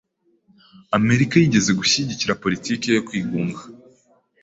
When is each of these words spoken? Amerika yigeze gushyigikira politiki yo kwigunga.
Amerika 0.97 1.33
yigeze 1.37 1.71
gushyigikira 1.79 2.39
politiki 2.43 2.85
yo 2.95 3.03
kwigunga. 3.07 3.61